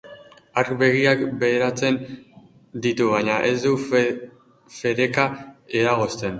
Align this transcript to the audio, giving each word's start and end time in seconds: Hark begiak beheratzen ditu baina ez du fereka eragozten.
Hark 0.59 0.69
begiak 0.77 1.19
beheratzen 1.43 1.99
ditu 2.87 3.11
baina 3.13 3.37
ez 3.53 3.55
du 3.69 3.77
fereka 4.81 5.31
eragozten. 5.81 6.29